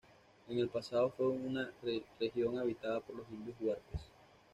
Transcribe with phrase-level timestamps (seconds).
[0.49, 1.71] En el pasado fue una
[2.19, 4.01] región habitada por los indios Huarpes.